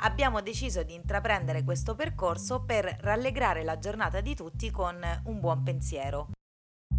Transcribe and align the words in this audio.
abbiamo 0.00 0.40
deciso 0.40 0.82
di 0.82 0.94
intraprendere 0.94 1.64
questo 1.64 1.94
percorso 1.94 2.62
per 2.64 2.96
rallegrare 3.00 3.64
la 3.64 3.78
giornata 3.78 4.20
di 4.20 4.34
tutti 4.34 4.70
con 4.70 4.96
un 5.24 5.40
buon 5.40 5.62
pensiero. 5.62 6.28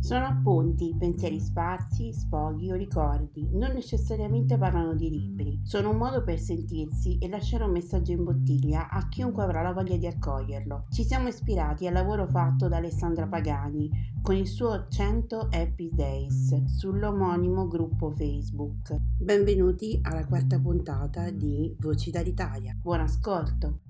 Sono 0.02 0.26
appunti, 0.26 0.96
pensieri 0.98 1.40
sparsi, 1.40 2.12
sfoghi 2.12 2.72
o 2.72 2.76
ricordi, 2.76 3.48
non 3.54 3.72
necessariamente 3.74 4.58
parlano 4.58 4.96
di 4.96 5.12
libri. 5.12 5.62
Sono 5.64 5.92
un 5.92 5.98
modo 5.98 6.24
per 6.24 6.40
sentirsi 6.40 7.20
e 7.20 7.30
lasciare 7.30 7.66
un 7.66 7.72
messaggio 7.72 8.12
in 8.12 8.24
bottiglia 8.24 8.90
a 8.90 9.08
chiunque 9.10 9.44
avrà 9.44 9.62
la 9.62 9.74
voglia 9.74 9.98
di 9.98 10.08
accoglierlo. 10.08 10.88
Ci 10.90 11.04
siamo 11.04 11.28
ispirati 11.28 11.86
al 11.86 11.94
lavoro 11.94 12.26
fatto 12.26 12.68
da 12.68 12.78
Alessandra 12.78 13.28
Pagani 13.28 13.92
con 14.24 14.36
il 14.36 14.48
suo 14.48 14.88
100 14.90 15.50
Happy 15.52 15.92
Days 15.94 16.64
sull'omonimo 16.64 17.68
gruppo 17.68 18.10
Facebook. 18.10 18.96
Benvenuti 19.20 20.00
alla 20.02 20.26
quarta 20.26 20.60
puntata 20.60 21.30
di 21.30 21.76
Voci 21.80 22.10
dall'Italia. 22.10 22.76
Buon 22.82 23.02
ascolto! 23.02 23.82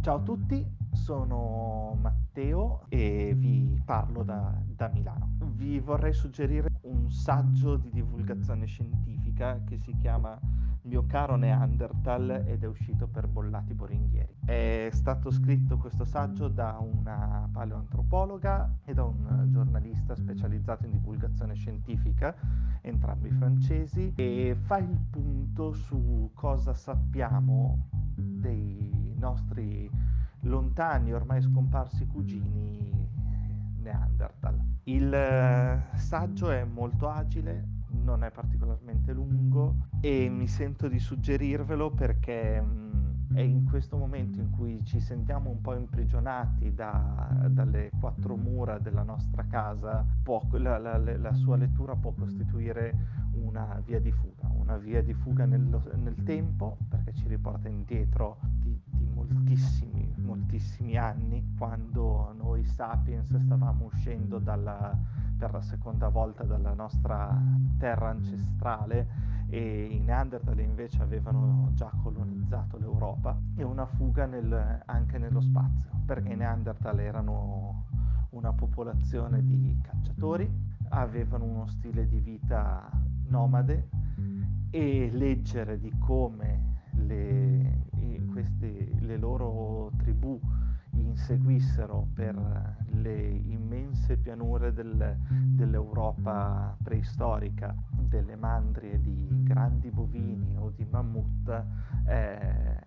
Ciao 0.00 0.16
a 0.16 0.22
tutti, 0.22 0.64
sono 0.92 1.96
Matteo 2.00 2.84
e 2.88 3.34
vi 3.36 3.80
parlo 3.84 4.22
da, 4.22 4.54
da, 4.66 4.88
Milano. 4.88 5.32
Vi 5.54 5.80
vorrei 5.80 6.12
suggerire 6.12 6.68
un 6.82 7.10
saggio 7.10 7.76
di 7.76 7.90
divulgazione 7.90 8.66
scientifica 8.66 9.62
che 9.64 9.78
si 9.78 9.94
chiama 9.96 10.38
Mio 10.84 11.04
caro 11.06 11.36
Neanderthal 11.36 12.44
ed 12.46 12.64
è 12.64 12.66
uscito 12.66 13.06
per 13.06 13.28
Bollati 13.28 13.72
Boringhieri. 13.72 14.34
È 14.44 14.88
stato 14.92 15.30
scritto 15.30 15.76
questo 15.76 16.04
saggio 16.04 16.48
da 16.48 16.78
una 16.80 17.48
paleoantropologa 17.52 18.78
e 18.84 18.92
da 18.92 19.04
un 19.04 19.46
giornalista 19.48 20.16
specializzato 20.16 20.86
in 20.86 20.92
divulgazione 20.92 21.54
scientifica, 21.54 22.34
entrambi 22.80 23.30
francesi, 23.30 24.12
e 24.16 24.56
fa 24.58 24.78
il 24.78 24.98
punto 25.08 25.72
su 25.72 26.30
cosa 26.34 26.74
sappiamo 26.74 27.88
dei 28.16 29.14
nostri 29.16 29.88
lontani, 30.42 31.12
ormai 31.12 31.42
scomparsi 31.42 32.06
cugini 32.06 33.08
Neanderthal. 33.80 34.58
Il 34.84 35.12
eh, 35.12 35.82
saggio 35.96 36.50
è 36.50 36.64
molto 36.64 37.08
agile, 37.08 37.80
non 37.90 38.24
è 38.24 38.30
particolarmente 38.30 39.12
lungo 39.12 39.88
e 40.00 40.28
mi 40.28 40.46
sento 40.46 40.88
di 40.88 40.98
suggerirvelo 40.98 41.90
perché 41.90 42.60
mh, 42.60 43.34
è 43.34 43.40
in 43.40 43.64
questo 43.64 43.96
momento 43.96 44.40
in 44.40 44.50
cui 44.50 44.84
ci 44.84 45.00
sentiamo 45.00 45.50
un 45.50 45.60
po' 45.60 45.74
imprigionati 45.74 46.74
da, 46.74 47.46
dalle 47.48 47.90
quattro 47.98 48.36
mura 48.36 48.78
della 48.78 49.02
nostra 49.02 49.46
casa, 49.46 50.04
può, 50.22 50.42
la, 50.52 50.78
la, 50.78 50.98
la, 50.98 51.32
sua 51.32 51.56
lettura 51.56 51.96
può 51.96 52.12
costituire 52.12 52.94
una 53.32 53.80
via 53.84 54.00
di 54.00 54.12
fuga, 54.12 54.48
una 54.48 54.76
via 54.76 55.02
di 55.02 55.14
fuga 55.14 55.46
nello, 55.46 55.82
nel 55.94 56.22
tempo 56.24 56.76
perché 56.88 57.14
ci 57.14 57.26
riporta 57.26 57.68
indietro 57.68 58.38
di, 58.60 58.78
di 58.84 58.91
moltissimi, 59.28 60.14
moltissimi 60.18 60.96
anni 60.96 61.54
quando 61.56 62.34
noi 62.36 62.64
sapiens 62.64 63.36
stavamo 63.36 63.84
uscendo 63.86 64.38
dalla, 64.38 64.96
per 65.36 65.52
la 65.52 65.60
seconda 65.60 66.08
volta 66.08 66.44
dalla 66.44 66.74
nostra 66.74 67.40
terra 67.78 68.10
ancestrale 68.10 69.30
e 69.48 69.84
i 69.84 70.00
Neanderthal 70.00 70.58
invece 70.60 71.02
avevano 71.02 71.70
già 71.74 71.90
colonizzato 72.02 72.78
l'Europa 72.78 73.38
e 73.54 73.62
una 73.62 73.86
fuga 73.86 74.26
nel, 74.26 74.82
anche 74.86 75.18
nello 75.18 75.40
spazio 75.40 75.90
perché 76.06 76.32
i 76.32 76.36
Neanderthal 76.36 77.00
erano 77.00 77.84
una 78.30 78.52
popolazione 78.52 79.44
di 79.44 79.78
cacciatori, 79.82 80.50
avevano 80.88 81.44
uno 81.44 81.66
stile 81.66 82.06
di 82.06 82.18
vita 82.18 82.88
nomade 83.28 83.88
e 84.70 85.10
leggere 85.12 85.78
di 85.78 85.92
come 85.98 86.71
le 89.12 89.18
loro 89.18 89.90
tribù 89.98 90.40
inseguissero 90.94 92.08
per 92.14 92.34
le 92.86 93.28
immense 93.28 94.16
pianure 94.16 94.72
del, 94.72 95.16
dell'Europa 95.28 96.76
preistorica 96.82 97.74
delle 97.90 98.36
mandrie 98.36 99.00
di 99.00 99.26
grandi 99.44 99.90
bovini 99.90 100.56
o 100.56 100.70
di 100.70 100.86
mammut, 100.90 101.64
eh, 102.06 102.80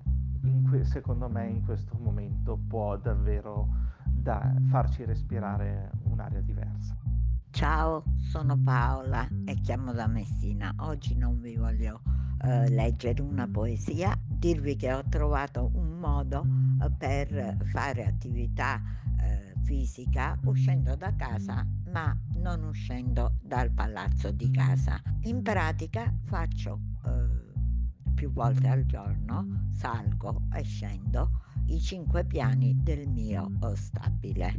que- 0.70 0.84
secondo 0.84 1.28
me 1.30 1.48
in 1.48 1.64
questo 1.64 1.98
momento 2.00 2.58
può 2.68 2.96
davvero 2.98 3.68
da- 4.06 4.54
farci 4.70 5.04
respirare 5.04 5.92
un'aria 6.04 6.42
diversa. 6.42 6.96
Ciao, 7.52 8.04
sono 8.18 8.58
Paola 8.58 9.28
e 9.46 9.56
chiamo 9.62 9.94
da 9.94 10.08
Messina. 10.08 10.74
Oggi 10.80 11.16
non 11.16 11.40
vi 11.40 11.56
voglio 11.56 12.02
eh, 12.42 12.70
leggere 12.70 13.22
una 13.22 13.48
poesia, 13.48 14.14
dirvi 14.28 14.76
che 14.76 14.94
ho 14.94 15.04
trovato 15.10 15.72
un 15.74 15.85
modo 16.06 16.46
eh, 16.82 16.92
per 16.92 17.58
fare 17.66 18.06
attività 18.06 18.80
eh, 19.20 19.54
fisica 19.64 20.38
uscendo 20.44 20.96
da 20.96 21.16
casa 21.16 21.66
ma 21.92 22.16
non 22.36 22.64
uscendo 22.64 23.38
dal 23.42 23.72
palazzo 23.72 24.32
di 24.32 24.52
casa. 24.52 25.02
In 25.24 25.42
pratica 25.42 26.14
faccio 26.26 26.80
eh, 27.06 28.14
più 28.14 28.32
volte 28.32 28.68
al 28.68 28.86
giorno, 28.86 29.68
salgo 29.72 30.44
e 30.54 30.64
scendo 30.64 31.42
i 31.68 31.80
cinque 31.80 32.26
piani 32.26 32.76
del 32.84 33.08
mio 33.08 33.50
stabile. 33.76 34.54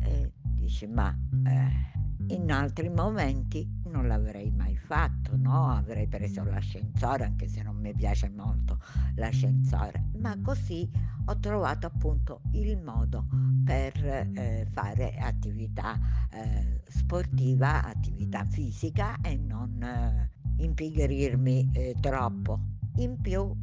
E 0.00 0.32
dici 0.42 0.86
ma 0.86 1.16
eh, 1.44 2.03
in 2.28 2.50
altri 2.50 2.88
momenti 2.88 3.68
non 3.90 4.06
l'avrei 4.06 4.50
mai 4.50 4.76
fatto, 4.76 5.36
no? 5.36 5.70
Avrei 5.70 6.06
preso 6.06 6.42
l'ascensore, 6.44 7.24
anche 7.24 7.48
se 7.48 7.62
non 7.62 7.76
mi 7.76 7.94
piace 7.94 8.28
molto 8.28 8.78
l'ascensore, 9.14 10.10
ma 10.18 10.36
così 10.40 10.88
ho 11.26 11.38
trovato 11.38 11.86
appunto 11.86 12.40
il 12.52 12.78
modo 12.78 13.26
per 13.64 14.04
eh, 14.04 14.66
fare 14.70 15.16
attività 15.16 15.98
eh, 16.30 16.82
sportiva, 16.88 17.84
attività 17.84 18.44
fisica 18.44 19.16
e 19.22 19.36
non 19.36 19.82
eh, 19.82 20.30
impigrirmi 20.56 21.70
eh, 21.72 21.94
troppo. 22.00 22.60
In 22.96 23.20
più, 23.20 23.54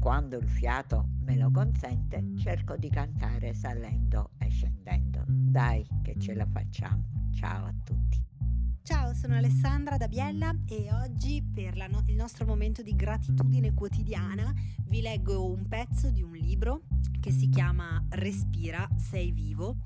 quando 0.00 0.38
il 0.38 0.48
fiato 0.48 1.08
me 1.24 1.36
lo 1.36 1.50
consente, 1.50 2.24
cerco 2.38 2.76
di 2.76 2.88
cantare 2.88 3.54
salendo 3.54 4.30
e 4.38 4.48
scendendo. 4.48 5.24
Dai 5.26 5.86
che 6.02 6.16
ce 6.18 6.34
la 6.34 6.46
facciamo. 6.46 7.19
Ciao 7.32 7.64
a 7.64 7.74
tutti. 7.84 8.22
Ciao, 8.82 9.14
sono 9.14 9.36
Alessandra 9.36 9.96
da 9.96 10.08
Biella 10.08 10.54
e 10.66 10.92
oggi 10.92 11.42
per 11.42 11.76
no- 11.88 12.02
il 12.06 12.14
nostro 12.14 12.44
momento 12.44 12.82
di 12.82 12.94
gratitudine 12.96 13.72
quotidiana 13.72 14.52
vi 14.86 15.00
leggo 15.00 15.50
un 15.50 15.66
pezzo 15.68 16.10
di 16.10 16.22
un 16.22 16.32
libro 16.32 16.82
che 17.20 17.30
si 17.30 17.48
chiama 17.48 18.04
Respira, 18.10 18.88
sei 18.96 19.30
vivo. 19.30 19.76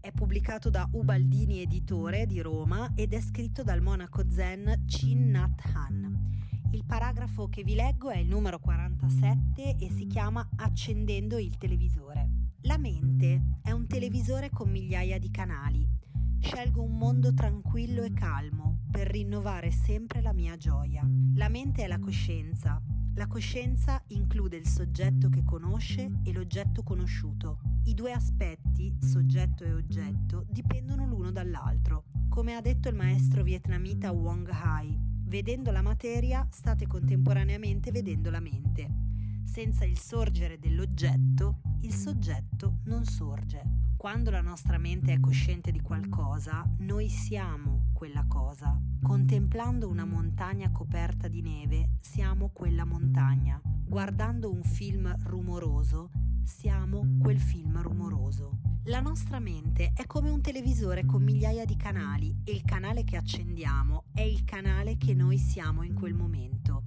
È 0.00 0.10
pubblicato 0.12 0.70
da 0.70 0.88
Ubaldini 0.92 1.60
Editore 1.60 2.26
di 2.26 2.40
Roma 2.40 2.92
ed 2.94 3.12
è 3.12 3.20
scritto 3.20 3.62
dal 3.62 3.80
monaco 3.80 4.28
zen 4.30 4.84
Chin 4.86 5.30
Nat 5.30 5.62
Han. 5.74 6.32
Il 6.72 6.84
paragrafo 6.84 7.48
che 7.48 7.62
vi 7.62 7.74
leggo 7.74 8.10
è 8.10 8.18
il 8.18 8.28
numero 8.28 8.58
47 8.58 9.76
e 9.76 9.90
si 9.90 10.06
chiama 10.06 10.48
Accendendo 10.56 11.38
il 11.38 11.56
televisore. 11.58 12.28
La 12.62 12.78
mente 12.78 13.58
è 13.62 13.70
un 13.70 13.86
televisore 13.86 14.50
con 14.50 14.70
migliaia 14.70 15.18
di 15.18 15.30
canali 15.30 16.02
Scelgo 16.44 16.82
un 16.82 16.98
mondo 16.98 17.32
tranquillo 17.32 18.02
e 18.02 18.12
calmo 18.12 18.80
per 18.90 19.08
rinnovare 19.08 19.70
sempre 19.70 20.20
la 20.20 20.34
mia 20.34 20.58
gioia. 20.58 21.02
La 21.36 21.48
mente 21.48 21.84
è 21.84 21.86
la 21.86 21.98
coscienza. 21.98 22.82
La 23.14 23.26
coscienza 23.26 24.02
include 24.08 24.58
il 24.58 24.66
soggetto 24.66 25.30
che 25.30 25.42
conosce 25.42 26.20
e 26.22 26.32
l'oggetto 26.32 26.82
conosciuto. 26.82 27.60
I 27.84 27.94
due 27.94 28.12
aspetti, 28.12 28.94
soggetto 29.00 29.64
e 29.64 29.72
oggetto, 29.72 30.44
dipendono 30.50 31.06
all'altro. 31.38 32.04
Come 32.28 32.54
ha 32.54 32.60
detto 32.60 32.90
il 32.90 32.94
maestro 32.94 33.42
vietnamita 33.42 34.12
Wong 34.12 34.46
Hai, 34.50 34.94
vedendo 35.24 35.70
la 35.70 35.82
materia 35.82 36.46
state 36.50 36.86
contemporaneamente 36.86 37.90
vedendo 37.90 38.28
la 38.28 38.40
mente. 38.40 39.03
Senza 39.44 39.84
il 39.84 39.98
sorgere 39.98 40.58
dell'oggetto, 40.58 41.60
il 41.82 41.92
soggetto 41.92 42.78
non 42.84 43.04
sorge. 43.04 43.62
Quando 43.96 44.30
la 44.30 44.40
nostra 44.40 44.78
mente 44.78 45.12
è 45.12 45.20
cosciente 45.20 45.70
di 45.70 45.80
qualcosa, 45.80 46.68
noi 46.78 47.08
siamo 47.08 47.90
quella 47.92 48.24
cosa. 48.26 48.78
Contemplando 49.00 49.88
una 49.88 50.04
montagna 50.04 50.70
coperta 50.70 51.28
di 51.28 51.40
neve, 51.40 51.90
siamo 52.00 52.50
quella 52.52 52.84
montagna. 52.84 53.60
Guardando 53.62 54.50
un 54.50 54.62
film 54.62 55.14
rumoroso, 55.24 56.10
siamo 56.42 57.16
quel 57.20 57.38
film 57.38 57.80
rumoroso. 57.80 58.58
La 58.84 59.00
nostra 59.00 59.38
mente 59.38 59.92
è 59.94 60.04
come 60.04 60.28
un 60.28 60.42
televisore 60.42 61.06
con 61.06 61.22
migliaia 61.22 61.64
di 61.64 61.76
canali 61.76 62.36
e 62.44 62.52
il 62.52 62.64
canale 62.64 63.04
che 63.04 63.16
accendiamo 63.16 64.04
è 64.12 64.20
il 64.20 64.44
canale 64.44 64.98
che 64.98 65.14
noi 65.14 65.38
siamo 65.38 65.82
in 65.82 65.94
quel 65.94 66.12
momento. 66.12 66.82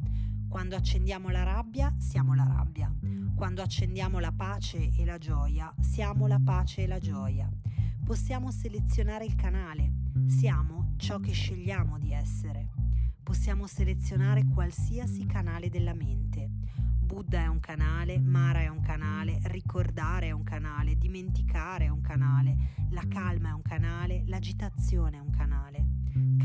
Quando 0.49 0.75
accendiamo 0.75 1.29
la 1.29 1.44
rabbia, 1.44 1.94
siamo 1.97 2.33
la 2.33 2.45
rabbia. 2.45 2.94
Quando 3.35 3.61
accendiamo 3.61 4.19
la 4.19 4.31
pace 4.31 4.91
e 4.97 5.05
la 5.05 5.17
gioia, 5.17 5.73
siamo 5.79 6.25
la 6.25 6.39
pace 6.44 6.83
e 6.83 6.88
la 6.88 6.99
gioia. 6.99 7.49
Possiamo 8.03 8.49
selezionare 8.51 9.25
il 9.25 9.35
canale, 9.35 9.91
siamo 10.27 10.94
ciò 10.97 11.19
che 11.19 11.33
scegliamo 11.33 11.99
di 11.99 12.13
essere. 12.13 12.69
Possiamo 13.21 13.67
selezionare 13.67 14.45
qualsiasi 14.45 15.25
canale 15.25 15.69
della 15.69 15.94
mente. 15.94 16.49
Buddha 17.07 17.41
è 17.41 17.47
un 17.47 17.59
canale, 17.59 18.19
Mara 18.19 18.61
è 18.61 18.67
un 18.67 18.79
canale, 18.79 19.39
ricordare 19.44 20.27
è 20.27 20.31
un 20.31 20.44
canale, 20.44 20.97
dimenticare 20.97 21.85
è 21.85 21.89
un 21.89 22.01
canale, 22.01 22.73
la 22.91 23.03
calma 23.07 23.49
è 23.49 23.53
un 23.53 23.61
canale, 23.61 24.23
l'agitazione 24.25 25.17
è 25.17 25.19
un 25.19 25.29
canale. 25.29 25.87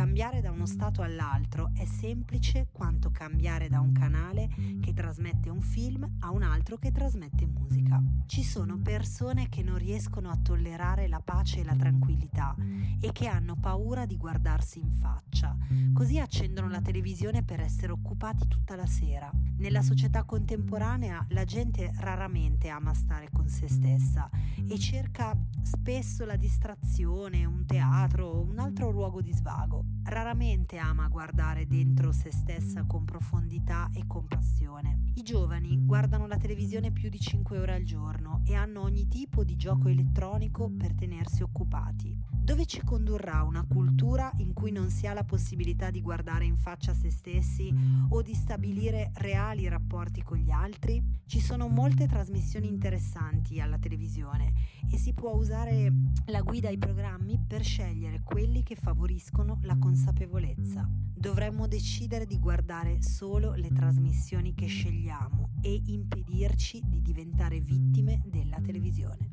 Cambiare 0.02 0.40
da 0.40 0.50
uno 0.50 0.66
stato 0.66 1.02
all'altro 1.02 1.70
è 1.74 1.84
semplice 1.84 2.66
quanto 2.72 3.12
cambiare 3.12 3.68
da 3.68 3.78
un 3.78 3.92
canale 3.92 4.48
che 4.80 4.92
trasmette 4.92 5.48
un 5.48 5.60
film 5.60 6.16
a 6.18 6.32
un 6.32 6.42
altro 6.42 6.76
che 6.76 6.90
trasmette 6.90 7.46
musica. 7.46 8.02
Ci 8.26 8.42
sono 8.42 8.78
persone 8.78 9.48
che 9.48 9.62
non 9.62 9.78
riescono 9.78 10.28
a 10.28 10.36
tollerare 10.36 11.06
la 11.06 11.20
pace 11.20 11.60
e 11.60 11.64
la 11.64 11.76
tranquillità 11.76 12.56
e 13.00 13.12
che 13.12 13.28
hanno 13.28 13.54
paura 13.54 14.04
di 14.04 14.16
guardarsi 14.16 14.80
in 14.80 14.90
faccia. 14.90 15.56
Così 15.94 16.18
accendono 16.18 16.68
la 16.68 16.80
televisione 16.80 17.44
per 17.44 17.60
essere 17.60 17.92
occupati 17.92 18.48
tutta 18.48 18.74
la 18.74 18.86
sera. 18.86 19.30
Nella 19.58 19.82
società 19.82 20.24
contemporanea 20.24 21.24
la 21.28 21.44
gente 21.44 21.92
raramente 21.98 22.68
ama 22.68 22.92
stare 22.92 23.28
con 23.32 23.48
se 23.48 23.68
stessa 23.68 24.28
e 24.68 24.78
cerca 24.80 25.36
spesso 25.62 26.24
la 26.24 26.36
distrazione, 26.36 27.44
un 27.44 27.64
teatro 27.66 28.26
o 28.26 28.40
un 28.40 28.58
altro 28.58 28.90
luogo 28.90 29.22
di 29.22 29.32
svago. 29.32 29.91
Raramente 30.04 30.78
ama 30.78 31.08
guardare 31.08 31.66
dentro 31.66 32.12
se 32.12 32.32
stessa 32.32 32.84
con 32.84 33.04
profondità 33.04 33.90
e 33.94 34.06
compassione. 34.06 35.10
I 35.14 35.22
giovani 35.22 35.78
guardano 35.84 36.26
la 36.26 36.36
televisione 36.36 36.90
più 36.90 37.08
di 37.08 37.20
5 37.20 37.58
ore 37.58 37.74
al 37.74 37.84
giorno 37.84 38.42
e 38.44 38.54
hanno 38.54 38.80
ogni 38.80 39.08
tipo 39.08 39.44
di 39.44 39.56
gioco 39.56 39.88
elettronico 39.88 40.70
per 40.70 40.94
tenersi 40.94 41.42
occupati. 41.42 42.16
Dove 42.42 42.66
ci 42.66 42.82
condurrà 42.82 43.44
una 43.44 43.64
cultura 43.64 44.32
in 44.38 44.52
cui 44.52 44.72
non 44.72 44.90
si 44.90 45.06
ha 45.06 45.12
la 45.12 45.22
possibilità 45.22 45.92
di 45.92 46.02
guardare 46.02 46.44
in 46.44 46.56
faccia 46.56 46.92
se 46.92 47.08
stessi 47.08 47.72
o 48.08 48.20
di 48.20 48.34
stabilire 48.34 49.12
reali 49.14 49.68
rapporti 49.68 50.24
con 50.24 50.38
gli 50.38 50.50
altri? 50.50 51.00
Ci 51.24 51.38
sono 51.38 51.68
molte 51.68 52.08
trasmissioni 52.08 52.66
interessanti 52.66 53.60
alla 53.60 53.78
televisione 53.78 54.52
e 54.90 54.98
si 54.98 55.12
può 55.12 55.34
usare 55.34 55.92
la 56.26 56.40
guida 56.40 56.66
ai 56.66 56.78
programmi 56.78 57.38
per 57.46 57.62
scegliere 57.62 58.22
quelli 58.24 58.64
che 58.64 58.74
favoriscono 58.74 59.60
la 59.62 59.78
consapevolezza. 59.78 60.84
Dovremmo 60.90 61.68
decidere 61.68 62.26
di 62.26 62.40
guardare 62.40 63.02
solo 63.02 63.54
le 63.54 63.70
trasmissioni 63.72 64.52
che 64.52 64.66
scegliamo 64.66 65.50
e 65.62 65.80
impedirci 65.86 66.82
di 66.84 67.00
diventare 67.02 67.60
vittime 67.60 68.20
della 68.26 68.60
televisione. 68.60 69.31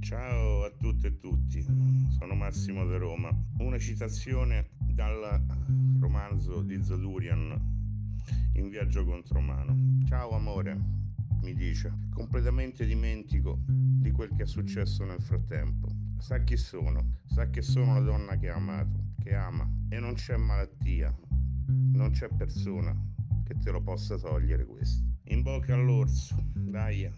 Ciao 0.00 0.64
a 0.64 0.70
tutte 0.70 1.08
e 1.08 1.18
tutti, 1.18 1.62
sono 2.08 2.34
Massimo 2.34 2.86
da 2.86 2.96
Roma. 2.96 3.30
Una 3.58 3.78
citazione 3.78 4.70
dal 4.78 5.44
romanzo 6.00 6.62
di 6.62 6.82
Zadurian 6.82 7.54
In 8.54 8.70
viaggio 8.70 9.04
contro 9.04 9.40
mano. 9.40 9.76
Ciao 10.06 10.34
amore, 10.34 10.76
mi 11.42 11.54
dice, 11.54 12.08
completamente 12.14 12.86
dimentico 12.86 13.60
di 13.66 14.10
quel 14.10 14.34
che 14.34 14.44
è 14.44 14.46
successo 14.46 15.04
nel 15.04 15.20
frattempo. 15.20 15.88
Sa 16.18 16.38
chi 16.42 16.56
sono, 16.56 17.18
sa 17.26 17.50
che 17.50 17.62
sono 17.62 17.94
la 17.94 18.00
donna 18.00 18.36
che 18.36 18.48
ha 18.48 18.56
amato, 18.56 19.14
che 19.22 19.34
ama 19.34 19.70
e 19.90 20.00
non 20.00 20.14
c'è 20.14 20.36
malattia, 20.36 21.14
non 21.66 22.10
c'è 22.10 22.28
persona 22.28 22.96
che 23.44 23.54
te 23.58 23.70
lo 23.70 23.82
possa 23.82 24.16
togliere 24.16 24.64
questo. 24.64 25.04
In 25.24 25.42
bocca 25.42 25.74
all'orso, 25.74 26.34
dai. 26.54 27.08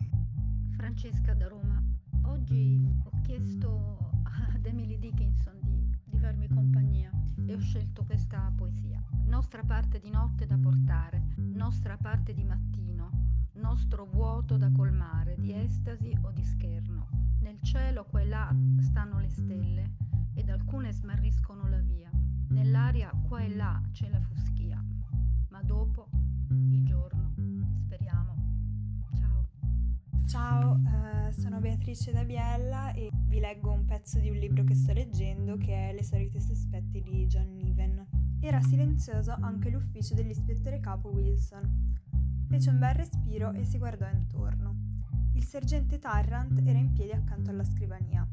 Francesca 0.76 1.32
da 1.34 1.46
Roma. 1.48 1.81
Oggi 2.24 2.88
ho 3.04 3.20
chiesto 3.22 4.10
ad 4.54 4.64
Emily 4.64 4.98
Dickinson 4.98 5.58
di, 5.60 5.88
di 6.04 6.18
farmi 6.18 6.48
compagnia 6.48 7.10
e 7.46 7.54
ho 7.54 7.60
scelto 7.60 8.04
questa 8.04 8.52
poesia. 8.56 9.02
Nostra 9.24 9.62
parte 9.62 9.98
di 9.98 10.10
notte 10.10 10.46
da 10.46 10.56
portare, 10.56 11.34
nostra 11.36 11.96
parte 11.96 12.32
di 12.32 12.44
mattino, 12.44 13.10
nostro 13.54 14.06
vuoto 14.06 14.56
da 14.56 14.70
colmare 14.70 15.36
di 15.36 15.52
estasi 15.52 16.16
o 16.22 16.30
di 16.30 16.44
scherno. 16.44 17.08
Nel 17.40 17.60
cielo 17.60 18.04
qua 18.04 18.20
e 18.20 18.26
là 18.26 18.54
stanno 18.78 19.18
le 19.18 19.28
stelle 19.28 19.96
ed 20.34 20.48
alcune 20.48 20.92
smarriscono 20.92 21.68
la 21.68 21.80
via. 21.80 22.10
Nell'aria 22.48 23.10
qua 23.26 23.40
e 23.40 23.54
là 23.54 23.80
c'è 23.92 24.08
la 24.08 24.20
fuschia, 24.20 24.82
ma 25.48 25.62
dopo 25.62 26.08
Ciao, 30.32 30.80
eh, 30.86 31.30
sono 31.32 31.60
Beatrice 31.60 32.10
da 32.10 32.24
Biella 32.24 32.94
e 32.94 33.10
vi 33.12 33.38
leggo 33.38 33.70
un 33.70 33.84
pezzo 33.84 34.18
di 34.18 34.30
un 34.30 34.38
libro 34.38 34.64
che 34.64 34.74
sto 34.74 34.94
leggendo 34.94 35.58
che 35.58 35.90
è 35.90 35.92
Le 35.92 36.02
solite 36.02 36.40
sospetti 36.40 37.02
di 37.02 37.26
John 37.26 37.52
Niven. 37.52 38.38
Era 38.40 38.58
silenzioso 38.62 39.36
anche 39.38 39.68
l'ufficio 39.68 40.14
dell'ispettore 40.14 40.80
capo 40.80 41.10
Wilson. 41.10 41.98
Fece 42.48 42.70
un 42.70 42.78
bel 42.78 42.94
respiro 42.94 43.52
e 43.52 43.62
si 43.66 43.76
guardò 43.76 44.08
intorno. 44.08 44.74
Il 45.34 45.44
sergente 45.44 45.98
Tarrant 45.98 46.66
era 46.66 46.78
in 46.78 46.92
piedi 46.92 47.12
accanto 47.12 47.50
alla 47.50 47.64
scrivania. 47.64 48.26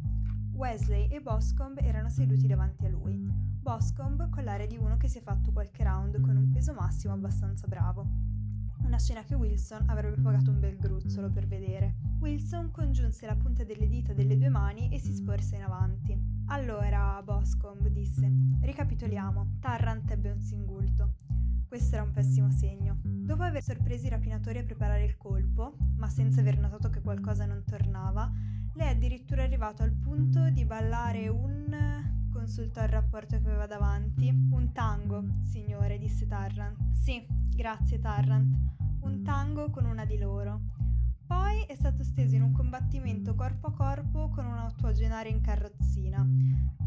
Wesley 0.54 1.10
e 1.10 1.20
Boscombe 1.20 1.82
erano 1.82 2.08
seduti 2.08 2.48
davanti 2.48 2.86
a 2.86 2.90
lui. 2.90 3.18
Boscombe 3.60 4.30
con 4.30 4.46
l'aria 4.46 4.68
di 4.68 4.78
uno 4.78 4.96
che 4.96 5.10
si 5.10 5.18
è 5.18 5.22
fatto 5.22 5.52
qualche 5.52 5.84
round 5.84 6.22
con 6.22 6.38
un 6.38 6.50
peso 6.50 6.74
massimo 6.74 7.12
abbastanza 7.12 7.68
bravo. 7.68 8.29
Una 8.90 8.98
scena 8.98 9.24
che 9.24 9.36
Wilson 9.36 9.84
avrebbe 9.88 10.20
pagato 10.20 10.50
un 10.50 10.60
bel 10.60 10.76
gruzzolo 10.76 11.30
per 11.30 11.46
vedere. 11.46 11.98
Wilson 12.22 12.72
congiunse 12.72 13.28
la 13.28 13.36
punta 13.36 13.64
delle 13.64 13.88
dita 13.88 14.14
delle 14.14 14.36
due 14.36 14.50
mani 14.50 14.90
e 14.92 14.98
si 14.98 15.14
sporse 15.14 15.58
in 15.58 15.62
avanti. 15.62 16.20
Allora, 16.48 17.22
Boscombe 17.24 17.92
disse, 17.92 18.28
ricapitoliamo. 18.60 19.58
Tarrant 19.60 20.10
ebbe 20.10 20.32
un 20.32 20.42
singulto. 20.42 21.18
Questo 21.68 21.98
era 21.98 22.04
un 22.04 22.14
pessimo 22.14 22.50
segno. 22.50 22.98
Dopo 23.04 23.44
aver 23.44 23.62
sorpreso 23.62 24.08
i 24.08 24.10
rapinatori 24.10 24.58
a 24.58 24.64
preparare 24.64 25.04
il 25.04 25.18
colpo, 25.18 25.78
ma 25.98 26.10
senza 26.10 26.40
aver 26.40 26.58
notato 26.58 26.90
che 26.90 27.02
qualcosa 27.02 27.46
non 27.46 27.64
tornava, 27.64 28.34
lei 28.74 28.88
è 28.88 28.92
addirittura 28.94 29.44
arrivato 29.44 29.84
al 29.84 29.94
punto 29.94 30.50
di 30.50 30.66
ballare 30.66 31.28
un... 31.28 32.19
consultò 32.30 32.82
il 32.84 32.90
rapporto 32.90 33.40
che 33.40 33.48
aveva 33.48 33.66
davanti. 33.66 34.30
Un 34.30 34.72
tango, 34.72 35.24
signore, 35.44 35.98
disse 35.98 36.28
Tarrant. 36.28 36.78
Sì, 36.94 37.26
grazie 37.28 38.00
Tarrant. 38.00 38.56
Un 39.02 39.24
tango 39.24 39.70
con 39.70 39.86
una 39.86 40.06
di 40.06 40.18
loro. 40.18 40.62
Poi 41.30 41.62
è 41.68 41.76
stato 41.76 42.04
steso 42.04 42.34
in 42.34 42.42
un 42.42 42.52
combattimento 42.54 43.36
corpo 43.36 43.68
a 43.68 43.72
corpo 43.72 44.30
con 44.30 44.48
un 44.48 44.58
ottuagenario 44.58 45.32
in 45.32 45.42
carrozzina, 45.42 46.28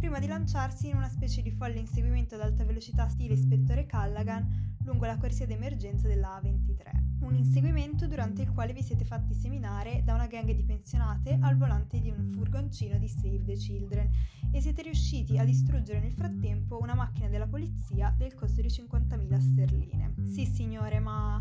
prima 0.01 0.19
di 0.19 0.27
lanciarsi 0.27 0.89
in 0.89 0.97
una 0.97 1.09
specie 1.09 1.43
di 1.43 1.53
folle 1.53 1.79
inseguimento 1.79 2.35
ad 2.35 2.41
alta 2.41 2.65
velocità 2.65 3.09
stile 3.09 3.35
ispettore 3.35 3.87
Callaghan 3.87 4.75
lungo 4.83 5.07
la 5.07 5.17
corsia 5.17 5.47
d'emergenza 5.47 6.09
della 6.09 6.41
A23. 6.43 7.25
Un 7.25 7.37
inseguimento 7.37 8.09
durante 8.09 8.43
il 8.43 8.51
quale 8.51 8.73
vi 8.73 8.83
siete 8.83 9.05
fatti 9.05 9.33
seminare 9.33 10.03
da 10.05 10.15
una 10.15 10.27
gang 10.27 10.51
di 10.51 10.65
pensionate 10.65 11.39
al 11.41 11.57
volante 11.57 12.01
di 12.01 12.11
un 12.11 12.33
furgoncino 12.33 12.99
di 12.99 13.07
Save 13.07 13.45
the 13.45 13.55
Children 13.55 14.11
e 14.51 14.61
siete 14.61 14.83
riusciti 14.83 15.39
a 15.39 15.45
distruggere 15.45 16.01
nel 16.01 16.15
frattempo 16.15 16.81
una 16.81 16.95
macchina 16.95 17.29
della 17.29 17.47
polizia 17.47 18.13
del 18.19 18.35
costo 18.35 18.61
di 18.61 18.67
50.000 18.67 19.39
sterline. 19.39 20.15
Sì, 20.27 20.47
signore, 20.47 20.99
ma 20.99 21.41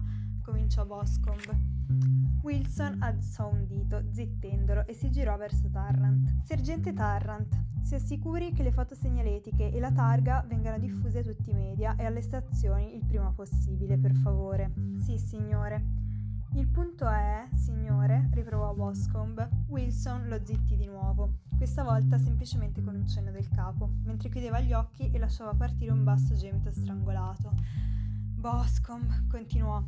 cominciò 0.52 0.86
Boscombe. 0.86 1.80
Wilson 2.42 3.02
alzò 3.02 3.50
un 3.50 3.66
dito, 3.66 4.04
zittendolo, 4.12 4.86
e 4.86 4.94
si 4.94 5.10
girò 5.10 5.38
verso 5.38 5.70
Tarrant. 5.70 6.44
Sergente 6.44 6.92
Tarrant, 6.92 7.58
si 7.82 7.96
assicuri 7.96 8.52
che 8.52 8.62
le 8.62 8.74
foto 8.74 8.94
segnaletiche 8.94 9.72
e 9.72 9.80
la 9.80 9.92
targa 9.92 10.44
vengano 10.46 10.78
diffuse 10.78 11.20
a 11.20 11.24
tutti 11.24 11.52
i 11.52 11.54
media 11.54 11.96
e 11.96 12.04
alle 12.04 12.22
stazioni 12.22 12.96
il 12.96 13.06
prima 13.06 13.32
possibile, 13.32 13.98
per 13.98 14.14
favore. 14.14 14.74
Sì, 15.00 15.18
signore. 15.18 16.00
Il 16.56 16.68
punto 16.68 17.08
è, 17.08 17.48
signore, 17.54 18.30
riprovò 18.34 18.74
Boscombe. 18.74 19.48
Wilson 19.70 20.28
lo 20.28 20.42
zittì 20.44 20.76
di 20.76 20.86
nuovo, 20.86 21.44
questa 21.56 21.84
volta 21.84 22.18
semplicemente 22.18 22.84
con 22.84 22.96
un 22.96 23.08
cenno 23.08 23.32
del 23.32 23.48
capo, 23.48 23.90
mentre 24.04 24.28
chiudeva 24.28 24.60
gli 24.60 24.74
occhi 24.74 25.10
e 25.12 25.18
lasciava 25.18 25.54
partire 25.54 25.94
un 25.94 26.04
basso 26.04 26.36
gemito 26.36 26.72
strangolato. 26.74 27.54
Boscom, 28.42 29.28
continuò. 29.28 29.86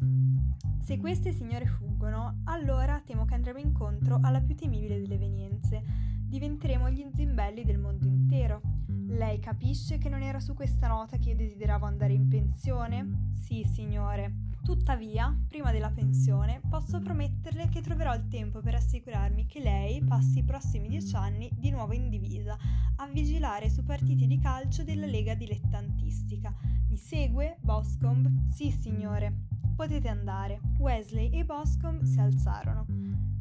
Se 0.83 0.99
queste 0.99 1.33
signore 1.33 1.65
fuggono, 1.65 2.41
allora 2.43 3.01
temo 3.03 3.25
che 3.25 3.33
andremo 3.33 3.57
incontro 3.57 4.19
alla 4.21 4.41
più 4.41 4.53
temibile 4.53 5.01
delle 5.01 5.15
evenienze. 5.15 5.81
Diventeremo 6.27 6.87
gli 6.91 7.03
zimbelli 7.15 7.63
del 7.63 7.79
mondo 7.79 8.05
intero. 8.05 8.61
Lei 9.07 9.39
capisce 9.39 9.97
che 9.97 10.07
non 10.07 10.21
era 10.21 10.39
su 10.39 10.53
questa 10.53 10.87
nota 10.87 11.17
che 11.17 11.29
io 11.29 11.35
desideravo 11.35 11.87
andare 11.87 12.13
in 12.13 12.27
pensione? 12.27 13.31
Sì, 13.31 13.63
signore. 13.63 14.51
Tuttavia, 14.61 15.35
prima 15.47 15.71
della 15.71 15.89
pensione, 15.89 16.61
posso 16.69 17.01
prometterle 17.01 17.69
che 17.69 17.81
troverò 17.81 18.13
il 18.13 18.27
tempo 18.27 18.61
per 18.61 18.75
assicurarmi 18.75 19.47
che 19.47 19.61
lei 19.61 20.03
passi 20.03 20.39
i 20.39 20.43
prossimi 20.43 20.89
dieci 20.89 21.15
anni 21.15 21.49
di 21.57 21.71
nuovo 21.71 21.93
in 21.93 22.07
divisa, 22.07 22.55
a 22.97 23.07
vigilare 23.07 23.71
su 23.71 23.83
partiti 23.83 24.27
di 24.27 24.37
calcio 24.37 24.83
della 24.83 25.07
Lega 25.07 25.33
Dilettantistica. 25.33 26.53
Mi 26.93 26.99
segue, 26.99 27.57
Boscombe? 27.59 28.51
Sì, 28.51 28.69
signore. 28.69 29.33
Potete 29.75 30.09
andare. 30.09 30.59
Wesley 30.77 31.31
e 31.31 31.43
Boscombe 31.43 32.05
si 32.05 32.19
alzarono. 32.19 32.85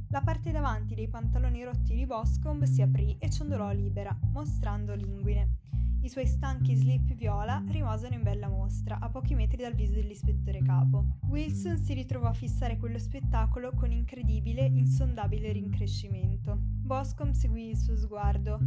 La 0.08 0.22
parte 0.22 0.52
davanti 0.52 0.94
dei 0.94 1.06
pantaloni 1.06 1.62
rotti 1.62 1.94
di 1.94 2.06
Boscombe 2.06 2.64
si 2.64 2.80
aprì 2.80 3.14
e 3.18 3.28
ciondolò 3.28 3.70
libera, 3.72 4.18
mostrando 4.30 4.94
l'inguine. 4.94 5.58
I 6.00 6.08
suoi 6.08 6.26
stanchi 6.26 6.74
slip 6.74 7.12
viola 7.12 7.62
rimasero 7.68 8.14
in 8.14 8.22
bella 8.22 8.48
mostra, 8.48 8.98
a 8.98 9.10
pochi 9.10 9.34
metri 9.34 9.58
dal 9.58 9.74
viso 9.74 9.92
dell'ispettore 9.92 10.62
capo. 10.62 11.18
Wilson 11.28 11.76
si 11.76 11.92
ritrovò 11.92 12.28
a 12.28 12.32
fissare 12.32 12.78
quello 12.78 12.98
spettacolo 12.98 13.72
con 13.74 13.92
incredibile, 13.92 14.64
insondabile 14.64 15.52
rincrescimento. 15.52 16.56
Boscombe 16.58 17.34
seguì 17.34 17.68
il 17.68 17.76
suo 17.76 17.96
sguardo. 17.96 18.58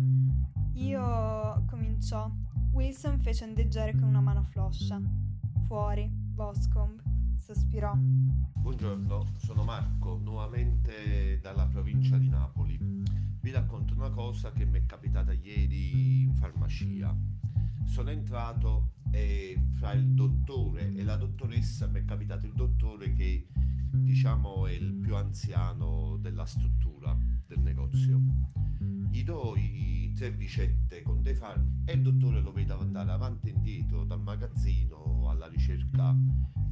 Io... 0.74 1.65
cominciò. 1.65 2.32
Wilson 2.75 3.17
fece 3.20 3.46
ondeggiare 3.46 3.94
con 3.94 4.03
una 4.03 4.20
mano 4.20 4.44
floscia. 4.44 5.00
Fuori, 5.65 6.10
Boscombe, 6.12 7.01
sospirò. 7.38 7.94
Buongiorno, 7.96 9.27
sono 9.38 9.63
Marco, 9.63 10.17
nuovamente 10.22 11.39
dalla 11.41 11.67
provincia 11.67 12.17
di 12.17 12.27
Napoli. 12.27 12.77
Vi 13.39 13.50
racconto 13.51 13.94
una 13.94 14.10
cosa 14.10 14.51
che 14.51 14.65
mi 14.65 14.79
è 14.79 14.86
capitata 14.86 15.32
ieri 15.32 16.24
in 16.24 16.36
farmacia. 16.36 17.15
Sono 17.86 18.10
entrato 18.10 18.96
e 19.10 19.58
fra 19.77 19.94
il 19.94 20.08
dottore 20.13 20.94
e 20.96 21.03
la 21.05 21.15
dottoressa 21.15 21.88
mi 21.88 22.01
è 22.01 22.03
capitato 22.03 22.46
il 22.46 22.53
dottore 22.53 23.13
che 23.13 23.48
diciamo 23.89 24.67
è 24.67 24.74
il 24.74 24.96
più 24.96 25.15
anziano 25.15 26.17
della 26.17 26.46
struttura 26.46 27.17
del 27.48 27.60
negozio. 27.60 28.20
Gli 29.15 29.24
do 29.24 29.55
i 29.55 30.12
tre 30.13 30.36
ricette 30.36 31.01
con 31.01 31.22
dei 31.22 31.36
farmaci 31.36 31.84
e 31.86 31.93
il 31.93 32.01
dottore 32.01 32.41
lo 32.41 32.51
vedo 32.51 32.77
andare 32.77 33.12
avanti 33.12 33.48
e 33.48 33.53
indietro 33.53 34.03
dal 34.03 34.19
magazzino 34.19 35.29
alla 35.29 35.48
ricerca 35.48 36.13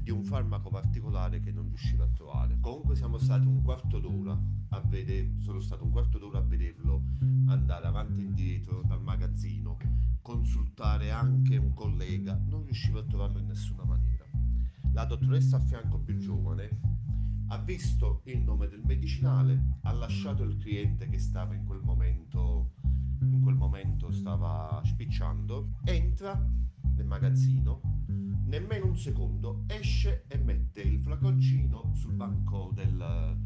di 0.01 0.11
un 0.11 0.25
farmaco 0.25 0.69
particolare 0.69 1.39
che 1.39 1.53
non 1.53 1.67
riusciva 1.69 2.03
a 2.03 2.09
trovare. 2.09 2.57
Comunque 2.59 2.97
siamo 2.97 3.17
stati 3.17 3.47
un 3.47 3.61
quarto 3.61 3.97
d'ora 3.97 4.37
a 4.71 4.81
vedere, 4.81 5.35
sono 5.39 5.61
stato 5.61 5.85
un 5.85 5.91
quarto 5.91 6.17
d'ora 6.17 6.39
a 6.39 6.41
vederlo 6.41 7.03
andare 7.45 7.87
avanti 7.87 8.19
e 8.19 8.25
indietro 8.25 8.81
dal 8.85 9.01
magazzino, 9.01 9.77
consultare 10.21 11.11
anche 11.11 11.55
un 11.55 11.73
collega, 11.73 12.37
non 12.49 12.65
riuscivo 12.65 12.99
a 12.99 13.03
trovarlo 13.03 13.39
in 13.39 13.47
nessuna 13.47 13.85
maniera. 13.85 14.25
La 14.91 15.05
dottoressa 15.05 15.55
a 15.55 15.61
fianco 15.61 15.97
più 15.97 16.17
giovane 16.17 16.92
ha 17.53 17.57
visto 17.59 18.21
il 18.25 18.41
nome 18.41 18.67
del 18.67 18.81
medicinale, 18.83 19.77
ha 19.83 19.91
lasciato 19.93 20.41
il 20.41 20.57
cliente 20.57 21.07
che 21.07 21.19
stava 21.19 21.53
in 21.53 21.65
quel 21.65 21.81
momento 21.83 22.71
in 23.19 23.41
quel 23.41 23.55
momento 23.55 24.11
stava 24.11 24.81
spicciando, 24.83 25.75
entra 25.85 26.35
nel 26.95 27.05
magazzino, 27.05 27.79
nemmeno 28.45 28.87
un 28.87 28.97
secondo, 28.97 29.63
esce 29.67 30.25
e 30.27 30.37
mette 30.37 30.81
il 30.81 30.99
flaconcino 30.99 31.91
sul 31.93 32.13
banco 32.13 32.71
del, 32.73 33.37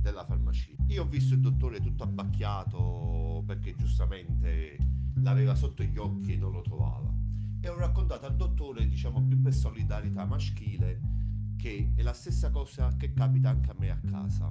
della 0.00 0.24
farmacia. 0.24 0.74
Io 0.88 1.02
ho 1.02 1.08
visto 1.08 1.34
il 1.34 1.40
dottore 1.40 1.80
tutto 1.80 2.04
abbacchiato 2.04 3.42
perché 3.46 3.74
giustamente 3.74 4.76
l'aveva 5.16 5.54
sotto 5.54 5.82
gli 5.82 5.96
occhi 5.96 6.34
e 6.34 6.36
non 6.36 6.52
lo 6.52 6.60
trovava. 6.60 7.12
E 7.60 7.68
ho 7.68 7.76
raccontato 7.76 8.26
al 8.26 8.36
dottore, 8.36 8.86
diciamo 8.86 9.24
più 9.24 9.40
per 9.40 9.52
solidarietà 9.52 10.24
maschile, 10.26 11.17
che 11.58 11.92
è 11.96 12.02
la 12.02 12.12
stessa 12.12 12.50
cosa 12.50 12.96
che 12.96 13.12
capita 13.12 13.50
anche 13.50 13.70
a 13.70 13.74
me 13.76 13.90
a 13.90 13.98
casa. 13.98 14.50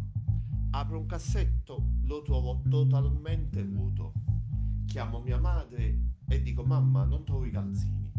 Apro 0.72 1.00
un 1.00 1.06
cassetto, 1.06 1.94
lo 2.04 2.22
trovo 2.22 2.62
totalmente 2.70 3.64
vuoto. 3.64 4.14
Chiamo 4.86 5.22
mia 5.22 5.40
madre 5.40 6.16
e 6.28 6.42
dico 6.42 6.64
mamma 6.64 7.06
non 7.06 7.24
trovo 7.24 7.46
i 7.46 7.52
calzini. 7.52 8.12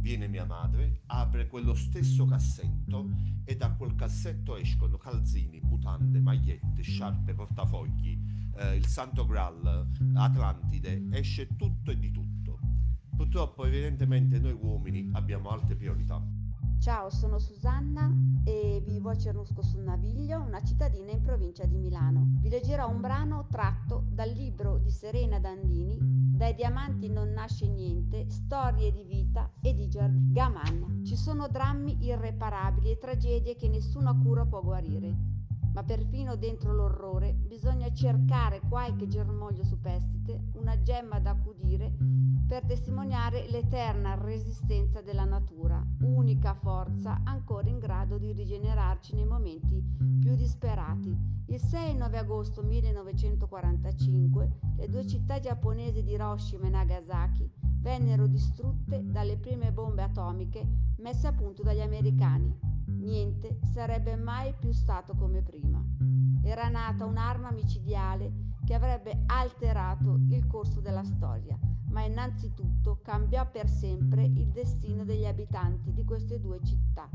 Viene 0.00 0.26
mia 0.26 0.44
madre, 0.44 1.02
apre 1.06 1.46
quello 1.46 1.74
stesso 1.74 2.24
cassetto 2.24 3.08
e 3.44 3.56
da 3.56 3.70
quel 3.70 3.94
cassetto 3.94 4.56
escono 4.56 4.96
calzini, 4.96 5.60
mutande, 5.60 6.18
magliette, 6.18 6.82
sciarpe, 6.82 7.34
portafogli, 7.34 8.18
eh, 8.56 8.74
il 8.74 8.86
Santo 8.86 9.24
Graal, 9.24 9.88
Atlantide, 10.14 11.06
esce 11.12 11.54
tutto 11.54 11.92
e 11.92 11.98
di 11.98 12.10
tutto. 12.10 12.58
Purtroppo 13.16 13.64
evidentemente 13.64 14.40
noi 14.40 14.52
uomini 14.52 15.08
abbiamo 15.12 15.50
altre 15.50 15.76
priorità. 15.76 16.20
Ciao, 16.82 17.10
sono 17.10 17.38
Susanna 17.38 18.12
e 18.42 18.82
vivo 18.84 19.10
a 19.10 19.16
Cernusco 19.16 19.62
sul 19.62 19.82
Naviglio, 19.82 20.40
una 20.40 20.60
cittadina 20.64 21.12
in 21.12 21.22
provincia 21.22 21.64
di 21.64 21.76
Milano. 21.76 22.38
Vi 22.40 22.48
leggerò 22.48 22.88
un 22.88 23.00
brano 23.00 23.46
tratto 23.48 24.02
dal 24.08 24.28
libro 24.30 24.78
di 24.78 24.90
Serena 24.90 25.38
Dandini, 25.38 25.96
Dai 26.00 26.56
diamanti 26.56 27.08
non 27.08 27.30
nasce 27.30 27.68
niente, 27.68 28.28
storie 28.28 28.90
di 28.90 29.04
vita 29.04 29.48
e 29.60 29.74
di 29.74 29.86
giardino. 29.86 30.32
Gaman. 30.32 31.04
Ci 31.04 31.14
sono 31.14 31.46
drammi 31.46 32.04
irreparabili 32.04 32.90
e 32.90 32.98
tragedie 32.98 33.54
che 33.54 33.68
nessuna 33.68 34.12
cura 34.20 34.44
può 34.44 34.60
guarire. 34.60 35.41
Ma 35.72 35.82
perfino 35.82 36.36
dentro 36.36 36.74
l'orrore 36.74 37.32
bisogna 37.32 37.90
cercare 37.92 38.60
qualche 38.68 39.06
germoglio 39.06 39.64
superstite, 39.64 40.50
una 40.54 40.80
gemma 40.82 41.18
da 41.18 41.30
accudire 41.30 41.94
per 42.46 42.66
testimoniare 42.66 43.48
l'eterna 43.48 44.14
resistenza 44.14 45.00
della 45.00 45.24
natura, 45.24 45.82
unica 46.02 46.52
forza 46.52 47.22
ancora 47.24 47.70
in 47.70 47.78
grado 47.78 48.18
di 48.18 48.32
rigenerarci 48.32 49.14
nei 49.14 49.24
momenti 49.24 49.82
più 50.20 50.34
disperati. 50.36 51.16
Il 51.46 51.58
6 51.58 51.90
e 51.90 51.94
9 51.94 52.18
agosto 52.18 52.62
1945 52.62 54.50
le 54.76 54.88
due 54.90 55.06
città 55.06 55.40
giapponesi 55.40 56.02
di 56.02 56.12
Hiroshima 56.12 56.66
e 56.66 56.70
Nagasaki 56.70 57.50
vennero 57.80 58.26
distrutte 58.26 59.02
dalle 59.10 59.38
prime 59.38 59.72
bombe 59.72 60.02
atomiche 60.02 60.66
messe 60.98 61.26
a 61.26 61.32
punto 61.32 61.62
dagli 61.62 61.80
americani. 61.80 62.71
Niente 62.98 63.58
sarebbe 63.72 64.16
mai 64.16 64.54
più 64.58 64.72
stato 64.72 65.14
come 65.14 65.42
prima. 65.42 65.82
Era 66.42 66.68
nata 66.68 67.04
un'arma 67.04 67.50
micidiale 67.50 68.50
che 68.64 68.74
avrebbe 68.74 69.22
alterato 69.26 70.18
il 70.28 70.46
corso 70.46 70.80
della 70.80 71.04
storia, 71.04 71.58
ma 71.90 72.04
innanzitutto 72.04 73.00
cambiò 73.02 73.48
per 73.50 73.68
sempre 73.68 74.24
il 74.24 74.50
destino 74.50 75.04
degli 75.04 75.26
abitanti 75.26 75.92
di 75.92 76.04
queste 76.04 76.40
due 76.40 76.60
città. 76.62 77.08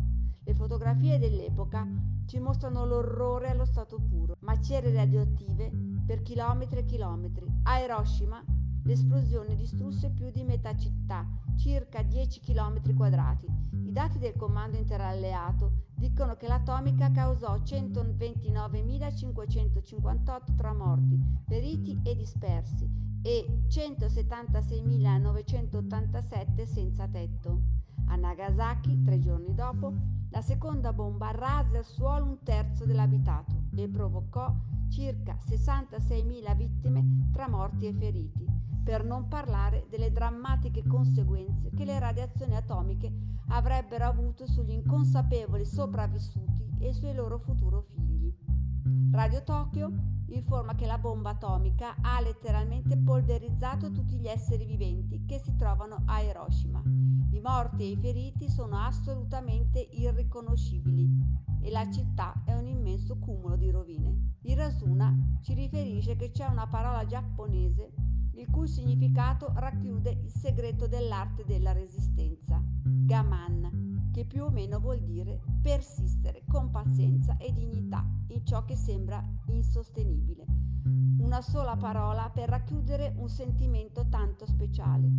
Le 0.43 0.53
fotografie 0.53 1.19
dell'epoca 1.19 1.85
ci 2.25 2.39
mostrano 2.39 2.85
l'orrore 2.85 3.49
allo 3.49 3.65
stato 3.65 3.99
puro, 3.99 4.35
macerie 4.39 4.93
radioattive 4.93 5.71
per 6.05 6.21
chilometri 6.21 6.79
e 6.79 6.85
chilometri. 6.85 7.45
A 7.63 7.79
Hiroshima 7.79 8.41
l'esplosione 8.83 9.55
distrusse 9.55 10.09
più 10.09 10.31
di 10.31 10.43
metà 10.43 10.75
città, 10.77 11.27
circa 11.57 12.01
10 12.01 12.39
km 12.39 12.93
quadrati. 12.95 13.66
I 13.87 13.93
dati 13.93 14.19
del 14.19 14.35
comando 14.35 14.75
interalleato 14.75 15.85
dicono 15.95 16.35
che 16.35 16.49
l'atomica 16.49 17.09
causò 17.09 17.55
129.558 17.55 20.55
tra 20.57 20.73
morti, 20.73 21.17
feriti 21.47 21.97
e 22.03 22.13
dispersi 22.13 22.85
e 23.21 23.63
176.987 23.69 26.65
senza 26.65 27.07
tetto. 27.07 27.61
A 28.07 28.17
Nagasaki, 28.17 29.03
tre 29.03 29.19
giorni 29.19 29.53
dopo, 29.53 29.93
la 30.31 30.41
seconda 30.41 30.91
bomba 30.91 31.31
rase 31.31 31.77
al 31.77 31.85
suolo 31.85 32.25
un 32.25 32.43
terzo 32.43 32.83
dell'abitato 32.83 33.67
e 33.73 33.87
provocò 33.87 34.53
circa 34.89 35.37
66.000 35.47 36.57
vittime 36.57 37.29
tra 37.31 37.47
morti 37.47 37.87
e 37.87 37.93
feriti, 37.93 38.56
per 38.87 39.03
non 39.03 39.27
parlare 39.27 39.85
delle 39.89 40.13
drammatiche 40.13 40.87
conseguenze 40.87 41.71
che 41.71 41.83
le 41.83 41.99
radiazioni 41.99 42.55
atomiche 42.55 43.11
avrebbero 43.49 44.05
avuto 44.05 44.47
sugli 44.47 44.71
inconsapevoli 44.71 45.65
sopravvissuti 45.65 46.65
e 46.79 46.93
sui 46.93 47.13
loro 47.13 47.37
futuri 47.37 47.83
figli. 47.93 48.33
Radio 49.11 49.43
Tokyo 49.43 49.91
informa 50.27 50.73
che 50.75 50.85
la 50.85 50.97
bomba 50.97 51.31
atomica 51.31 51.97
ha 51.99 52.21
letteralmente 52.21 52.95
polverizzato 52.95 53.91
tutti 53.91 54.15
gli 54.15 54.27
esseri 54.29 54.63
viventi 54.63 55.25
che 55.25 55.39
si 55.39 55.53
trovano 55.57 56.03
a 56.05 56.21
Hiroshima. 56.21 56.81
I 56.85 57.41
morti 57.41 57.83
e 57.83 57.87
i 57.87 57.97
feriti 57.97 58.49
sono 58.49 58.77
assolutamente 58.77 59.79
irriconoscibili 59.79 61.09
e 61.61 61.69
la 61.71 61.91
città 61.91 62.41
è 62.45 62.53
un 62.53 62.67
immenso 62.67 63.17
cumulo 63.17 63.57
di 63.57 63.69
rovine. 63.69 64.35
Hirasuna 64.43 65.39
ci 65.41 65.53
riferisce 65.53 66.15
che 66.15 66.31
c'è 66.31 66.45
una 66.45 66.67
parola 66.67 67.05
giapponese 67.05 68.06
il 68.37 68.47
cui 68.51 68.67
significato 68.67 69.51
racchiude 69.55 70.11
il 70.11 70.31
segreto 70.31 70.87
dell'arte 70.87 71.43
della 71.43 71.71
resistenza, 71.71 72.61
gaman, 72.83 74.09
che 74.13 74.25
più 74.25 74.43
o 74.43 74.51
meno 74.51 74.79
vuol 74.79 74.99
dire 75.01 75.41
persistere 75.61 76.43
con 76.47 76.69
pazienza 76.69 77.35
e 77.37 77.51
dignità 77.51 78.07
in 78.27 78.45
ciò 78.45 78.63
che 78.63 78.75
sembra 78.75 79.23
insostenibile. 79.47 80.45
Una 81.19 81.41
sola 81.41 81.75
parola 81.77 82.29
per 82.29 82.49
racchiudere 82.49 83.13
un 83.17 83.27
sentimento 83.27 84.07
tanto 84.07 84.45
speciale. 84.45 85.09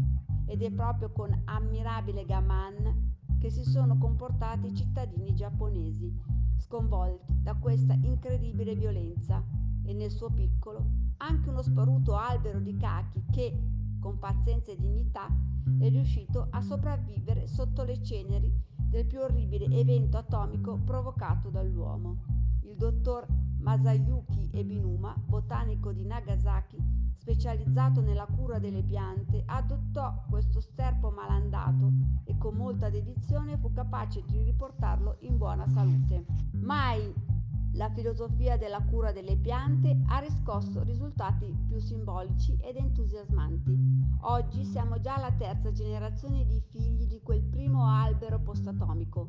Ed 0.47 0.63
è 0.63 0.71
proprio 0.71 1.11
con 1.11 1.43
ammirabile 1.45 2.25
gaman 2.25 3.17
che 3.39 3.51
si 3.51 3.65
sono 3.65 3.99
comportati 3.99 4.69
i 4.69 4.75
cittadini 4.75 5.35
giapponesi, 5.35 6.11
sconvolti 6.57 7.43
da 7.43 7.55
questa 7.55 7.95
incredibile 7.95 8.75
violenza 8.75 9.45
e 9.85 9.93
nel 9.93 10.11
suo 10.11 10.31
piccolo 10.31 11.08
anche 11.19 11.49
uno 11.49 11.63
sparuto 11.63 12.17
albero 12.17 12.61
di 12.61 12.77
cachi 12.77 13.25
che, 13.31 13.57
con 14.01 14.19
pazienza 14.19 14.73
e 14.73 14.77
dignità, 14.77 15.29
è 15.79 15.89
riuscito 15.89 16.49
a 16.51 16.61
sopravvivere 16.61 17.47
sotto 17.47 17.85
le 17.85 18.03
ceneri 18.03 18.53
del 18.77 19.07
più 19.07 19.21
orribile 19.21 19.67
evento 19.67 20.17
atomico 20.17 20.79
provocato 20.79 21.51
dall'uomo. 21.51 22.25
Il 22.63 22.77
dottor 22.77 23.27
Masayuki 23.61 24.51
Ebinuma, 24.53 25.15
botanico 25.27 25.93
di 25.93 26.05
Nagasaki, 26.05 26.77
specializzato 27.17 28.01
nella 28.01 28.27
cura 28.27 28.59
delle 28.59 28.83
piante, 28.83 29.43
adottò 29.47 30.25
questo 30.31 30.61
sterpo 30.61 31.11
malandato 31.11 31.91
e 32.25 32.39
con 32.39 32.55
molta 32.55 32.89
dedizione 32.89 33.59
fu 33.59 33.73
capace 33.73 34.23
di 34.27 34.43
riportarlo 34.43 35.17
in 35.21 35.37
buona 35.37 35.69
salute. 35.69 36.25
Mai 36.53 37.13
la 37.73 37.91
filosofia 37.91 38.57
della 38.57 38.83
cura 38.83 39.13
delle 39.13 39.37
piante 39.37 40.01
ha 40.07 40.19
riscosso 40.19 40.83
risultati 40.83 41.55
più 41.67 41.79
simbolici 41.79 42.57
ed 42.61 42.77
entusiasmanti. 42.77 43.77
Oggi 44.23 44.65
siamo 44.65 45.01
già 45.01 45.17
alla 45.17 45.33
terza 45.33 45.71
generazione 45.73 46.47
di 46.47 46.61
figli 46.71 47.07
di 47.07 47.21
quel 47.23 47.43
primo 47.43 47.87
albero 47.87 48.41
postatomico. 48.41 49.27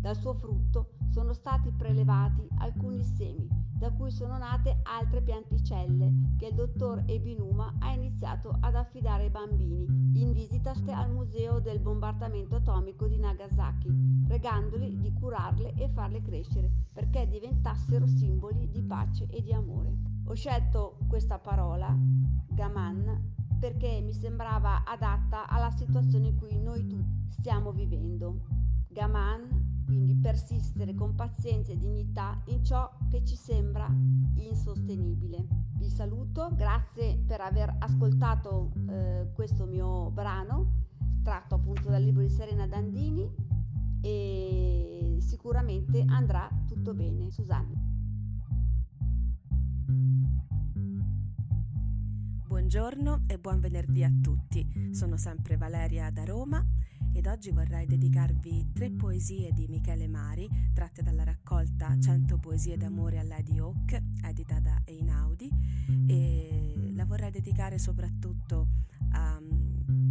Dal 0.00 0.16
suo 0.16 0.32
frutto 0.34 0.92
sono 1.10 1.34
stati 1.34 1.70
prelevati 1.72 2.48
alcuni 2.58 3.02
semi, 3.02 3.46
da 3.76 3.90
cui 3.90 4.10
sono 4.10 4.38
nate 4.38 4.80
altre 4.84 5.20
pianticelle 5.20 6.36
che 6.38 6.46
il 6.46 6.54
dottor 6.54 7.02
Ebinuma 7.06 7.74
ha 7.80 7.92
iniziato 7.92 8.56
ad 8.60 8.76
affidare 8.76 9.24
ai 9.24 9.30
bambini 9.30 9.86
visita 10.72 10.98
al 10.98 11.10
museo 11.10 11.58
del 11.58 11.80
bombardamento 11.80 12.56
atomico 12.56 13.08
di 13.08 13.18
Nagasaki, 13.18 14.22
pregandoli 14.24 15.00
di 15.00 15.12
curarle 15.12 15.74
e 15.74 15.88
farle 15.88 16.22
crescere 16.22 16.70
perché 16.92 17.28
diventassero 17.28 18.06
simboli 18.06 18.70
di 18.70 18.82
pace 18.82 19.26
e 19.30 19.42
di 19.42 19.52
amore. 19.52 19.92
Ho 20.26 20.34
scelto 20.34 20.98
questa 21.08 21.38
parola, 21.38 21.92
Gaman, 22.48 23.58
perché 23.58 24.00
mi 24.00 24.12
sembrava 24.12 24.84
adatta 24.84 25.48
alla 25.48 25.70
situazione 25.72 26.28
in 26.28 26.36
cui 26.36 26.56
noi 26.56 26.86
tutti 26.86 27.30
stiamo 27.30 27.72
vivendo. 27.72 28.46
Gaman 28.88 29.59
quindi 29.90 30.14
persistere 30.14 30.94
con 30.94 31.16
pazienza 31.16 31.72
e 31.72 31.76
dignità 31.76 32.40
in 32.46 32.64
ciò 32.64 32.88
che 33.10 33.24
ci 33.24 33.34
sembra 33.34 33.92
insostenibile. 34.36 35.44
Vi 35.78 35.90
saluto, 35.90 36.54
grazie 36.54 37.18
per 37.26 37.40
aver 37.40 37.74
ascoltato 37.80 38.70
eh, 38.88 39.32
questo 39.34 39.66
mio 39.66 40.10
brano, 40.10 40.86
tratto 41.24 41.56
appunto 41.56 41.88
dal 41.88 42.04
libro 42.04 42.22
di 42.22 42.28
Serena 42.28 42.68
Dandini 42.68 43.28
e 44.00 45.16
sicuramente 45.18 46.04
andrà 46.06 46.48
tutto 46.68 46.94
bene. 46.94 47.28
Susanna. 47.32 47.88
Buongiorno 52.46 53.24
e 53.26 53.38
buon 53.38 53.58
venerdì 53.58 54.04
a 54.04 54.12
tutti. 54.22 54.92
Sono 54.92 55.16
sempre 55.16 55.56
Valeria 55.56 56.10
da 56.12 56.22
Roma 56.22 56.64
ed 57.12 57.26
oggi 57.26 57.50
vorrei 57.50 57.86
dedicarvi 57.86 58.72
tre 58.72 58.90
poesie 58.90 59.52
di 59.52 59.66
Michele 59.68 60.06
Mari 60.06 60.48
tratte 60.72 61.02
dalla 61.02 61.24
raccolta 61.24 61.98
100 61.98 62.38
poesie 62.38 62.76
d'amore 62.76 63.18
a 63.18 63.22
Lady 63.22 63.58
Oak 63.58 64.00
edita 64.24 64.60
da 64.60 64.80
Einaudi 64.84 65.50
e 66.06 66.92
la 66.94 67.04
vorrei 67.04 67.30
dedicare 67.30 67.78
soprattutto 67.78 68.68
a, 69.12 69.40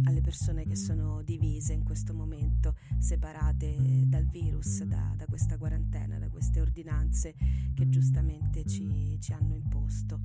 alle 0.04 0.20
persone 0.20 0.66
che 0.66 0.76
sono 0.76 1.22
divise 1.22 1.72
in 1.72 1.84
questo 1.84 2.14
momento, 2.14 2.76
separate 2.98 4.04
dal 4.06 4.26
virus, 4.26 4.82
da, 4.84 5.14
da 5.16 5.24
questa 5.26 5.56
quarantena, 5.56 6.18
da 6.18 6.28
queste 6.28 6.60
ordinanze 6.60 7.34
che 7.74 7.88
giustamente 7.88 8.64
ci, 8.64 9.18
ci 9.20 9.32
hanno 9.32 9.54
imposto 9.54 10.20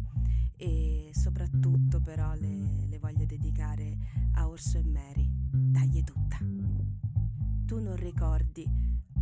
e 0.57 1.11
soprattutto 1.13 1.99
però 1.99 2.33
le, 2.33 2.87
le 2.87 2.99
voglio 2.99 3.25
dedicare 3.25 3.97
a 4.33 4.47
Orso 4.47 4.77
e 4.77 4.83
Mary. 4.83 5.34
Dagli 5.75 6.05
tutta. 6.05 6.37
Tu 7.65 7.81
non 7.81 7.97
ricordi, 7.97 8.65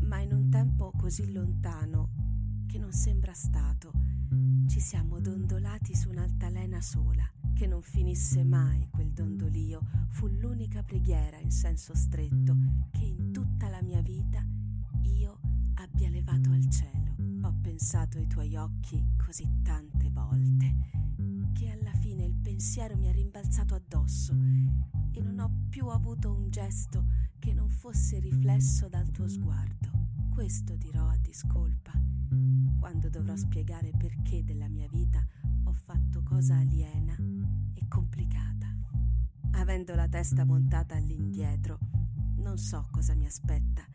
ma 0.01 0.19
in 0.19 0.33
un 0.33 0.51
tempo 0.51 0.91
così 0.95 1.31
lontano 1.31 2.11
che 2.67 2.77
non 2.77 2.91
sembra 2.91 3.33
stato, 3.33 3.91
ci 4.67 4.79
siamo 4.79 5.19
dondolati 5.19 5.95
su 5.95 6.09
un'altalena 6.09 6.79
sola, 6.79 7.27
che 7.55 7.65
non 7.65 7.81
finisse 7.81 8.43
mai 8.43 8.87
quel 8.91 9.11
dondolio, 9.13 9.81
fu 10.09 10.27
l'unica 10.27 10.83
preghiera 10.83 11.39
in 11.39 11.49
senso 11.49 11.95
stretto 11.95 12.55
che 12.91 13.03
in 13.03 13.31
tutta 13.31 13.67
la 13.69 13.81
mia 13.81 14.01
vita 14.01 14.45
io 15.05 15.39
abbia 15.77 16.09
levato 16.09 16.51
al 16.51 16.69
cielo. 16.69 17.15
Ho 17.47 17.55
pensato 17.61 18.19
ai 18.19 18.27
tuoi 18.27 18.55
occhi 18.57 19.03
così 19.25 19.49
tante 19.63 20.07
volte 20.11 20.75
che 21.53 21.71
alla 21.71 21.93
fine 21.93 22.25
il 22.25 22.35
pensiero 22.35 22.95
mi 22.95 23.07
ha 23.07 23.11
rimbalzato 23.11 23.73
addosso 23.73 24.35
più 25.83 25.91
avuto 25.91 26.31
un 26.31 26.49
gesto 26.49 27.03
che 27.39 27.51
non 27.51 27.67
fosse 27.67 28.17
riflesso 28.19 28.87
dal 28.87 29.11
tuo 29.11 29.27
sguardo. 29.27 29.91
Questo 30.33 30.77
dirò 30.77 31.09
a 31.09 31.17
discolpa 31.17 31.91
quando 32.79 33.09
dovrò 33.09 33.35
spiegare 33.35 33.91
perché 33.91 34.45
della 34.45 34.69
mia 34.69 34.87
vita 34.87 35.21
ho 35.65 35.73
fatto 35.73 36.23
cosa 36.23 36.55
aliena 36.55 37.17
e 37.73 37.85
complicata. 37.89 38.73
Avendo 39.55 39.93
la 39.93 40.07
testa 40.07 40.45
montata 40.45 40.95
all'indietro, 40.95 41.79
non 42.37 42.57
so 42.57 42.87
cosa 42.89 43.13
mi 43.13 43.25
aspetta, 43.25 43.85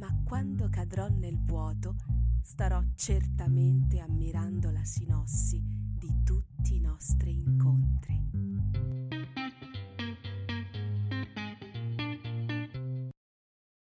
ma 0.00 0.12
quando 0.24 0.68
cadrò 0.68 1.06
nel 1.08 1.38
vuoto 1.38 1.94
starò 2.42 2.82
certamente 2.96 4.00
ammirando 4.00 4.72
la 4.72 4.84
sinossi 4.84 5.62
di 5.62 6.24
tutti 6.24 6.74
i 6.74 6.80
nostri 6.80 7.40
incontri. 7.40 8.27